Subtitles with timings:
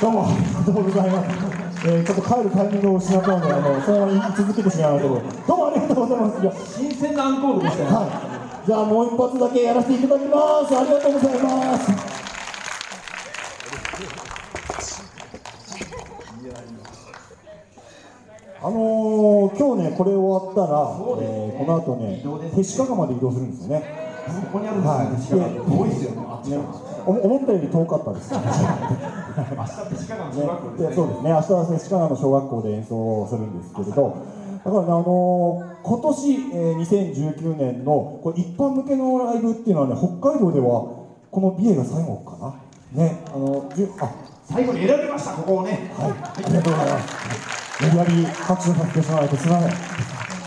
[0.00, 1.22] どうもありがとうございま
[1.72, 1.88] す。
[1.88, 6.42] えー、ちょっと帰るタイミングを失ったので、あのそのまま言い続けてしまいましたけど、どうもありがとうございます。
[6.42, 8.66] いや新鮮なアンコールでしたよ、はい。
[8.66, 10.76] じゃあもう一発だけやらせていただきます。
[10.76, 12.03] ありがとうございます。
[18.64, 20.88] あのー、今日ね、これ終わったら、
[21.20, 22.24] えー、この後ね、
[22.56, 23.84] 手鹿川まで移動するんですよね。
[24.24, 26.24] ここにあるんですよ、はいね、遠いですよね。
[26.24, 28.32] あっちねから、お思ったより遠かったです。
[28.32, 34.16] 明日って近川の小学校ね、でそうですね、明日はね、鹿川の小学校で演奏をするんですけれど、
[34.64, 36.76] だからね、あのー今年、えー、
[37.36, 40.66] 2019年のこれ一般向けのライブっていうのはね、北海道では
[41.30, 42.54] この美瑛が最後かな。
[43.04, 44.08] ね、あの、じゅあ、
[44.50, 45.92] 最後に選びましたここをね。
[45.98, 47.53] はい、ありがとうございます。
[47.80, 50.04] 無理やり拍手させてしまわないとすみません。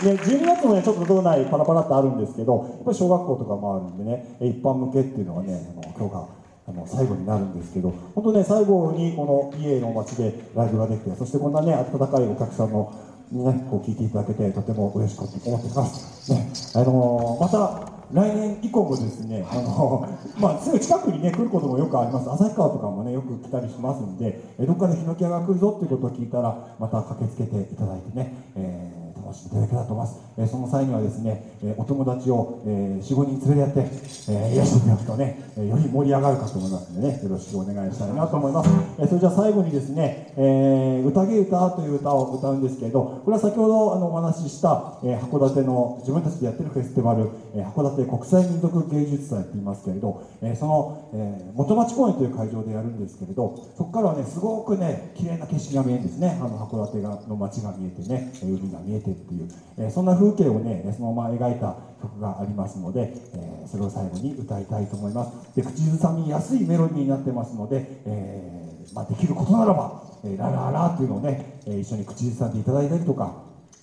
[0.00, 6.28] で12月もね、ちょっと道内パラパラってあるんですけど、やっぱり小学校とかもあるんでね、え一般向けっていうのがね、あの今日が
[6.68, 12.90] あの最後になるんですけど、本当ね、最後にこの家の街でライブができて、そしてこんなね、温かいお客さんの
[13.30, 16.32] にね、こう聞いていただけて、とても嬉しく思ってます。
[16.32, 20.08] ね、あのーまた来年以降もですね、あの
[20.38, 22.30] まあ、すぐ近くにね、来ることもよくあります。
[22.30, 30.18] 旭川とかもね、よく来たりしますんで、えどっかでヒノキ屋が来るぞっていうことを聞いたら、また駆けつけていただいてね、えー楽しいただけたらと思います。
[30.38, 33.94] えーその際にはですね、えーお友達を、えー、4、5人連れてやって、
[34.28, 38.70] えー、癒していただくとね、えーより盛り上がるかと思いますのでね、よろしくお願いしたいなと思います。
[38.98, 56.38] えーそれじゃあ最後にですね、えー、宴歌という歌を歌うんですけれど、これは先ほどあのお話しした、えー函館の自分たちでやってるフェスティバル、えー函館国際民族芸術祭って言いますけれど、えーその、えー元町公園という会場でやるんですけれど、そこからはね、すごくね、綺麗な景色が見えるんですね。
[56.40, 65.54] あの函館がの街が見えてね、海が見えてっていう、えーそんな風景をね、そのまま描いた曲がありますので、えーそれを最後に歌いたいと思います。
[65.56, 73.32] で、口ずさみやすいメロディーになってますので、えーまあ、できることならば、えーラララっていうのをね、え一緒に口ずさんでいただいたりとか、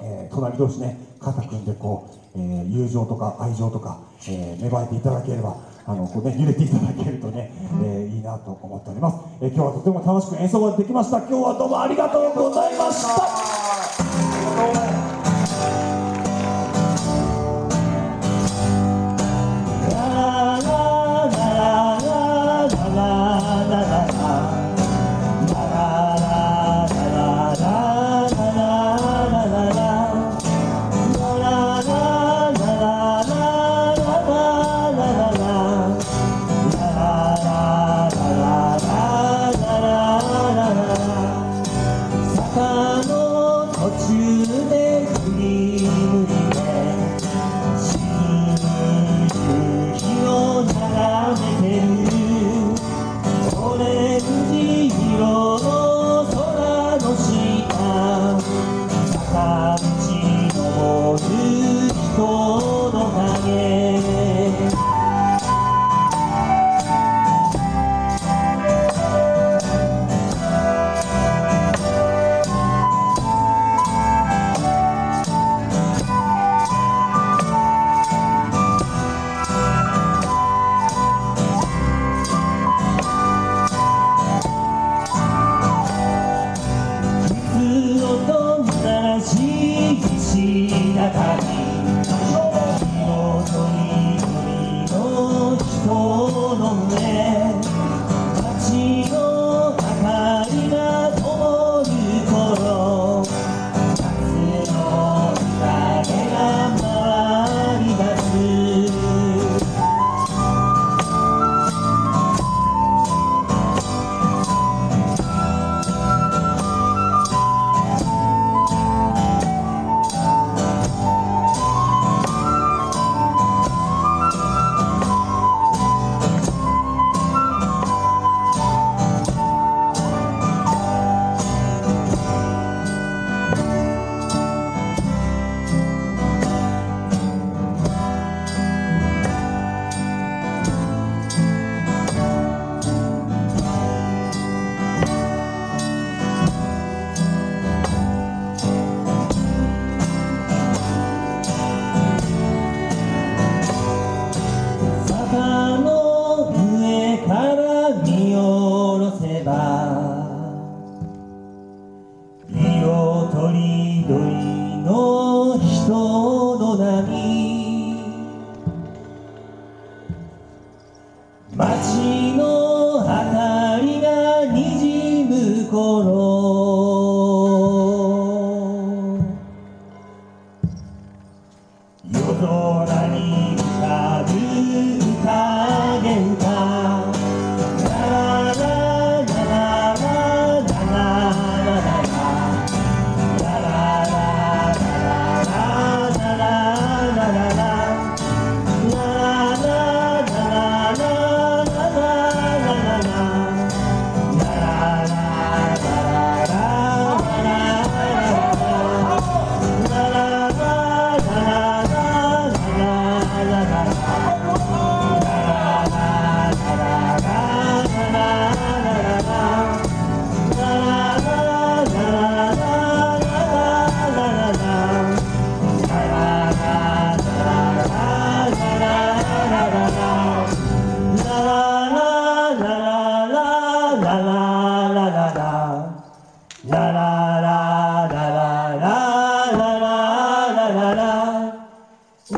[0.00, 5.56] え隣同士ね、肩組んでこう、え友情とか愛情とか、え芽生えていただければ、
[5.86, 7.52] あの、こうね、揺れていただけるとね、
[7.84, 9.18] えーいいなと思っております。
[9.42, 11.18] えー今日はとても楽しく演奏ができました。
[11.18, 13.53] 今日はどうもありがとうございました。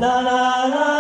[0.00, 0.95] na na na.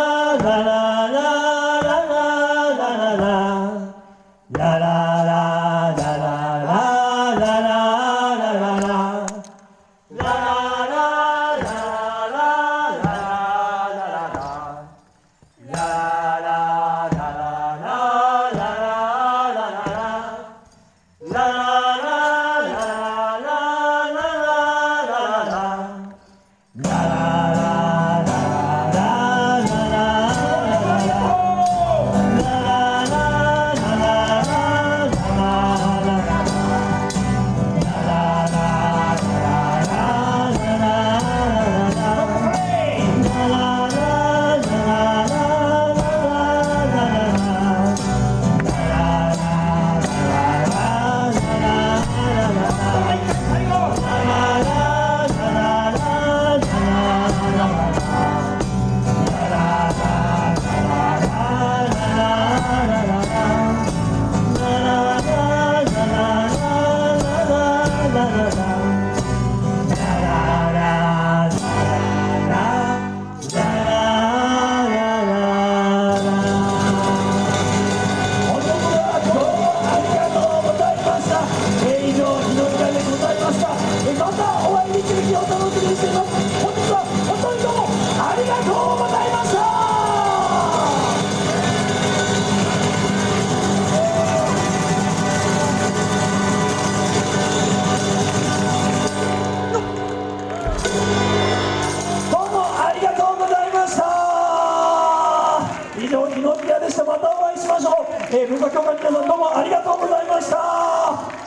[106.62, 111.45] 宮でしたまたお会いしましょう、えー、文化協会の皆さんどうもありがとうございました。